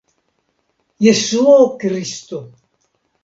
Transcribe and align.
Jesuo 1.07 1.59
Kristo! 1.83 2.39